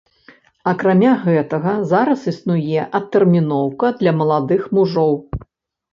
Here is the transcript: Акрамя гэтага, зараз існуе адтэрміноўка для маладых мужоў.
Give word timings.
Акрамя 0.71 1.11
гэтага, 1.25 1.75
зараз 1.93 2.25
існуе 2.33 2.87
адтэрміноўка 3.01 3.95
для 4.01 4.11
маладых 4.23 4.61
мужоў. 4.79 5.13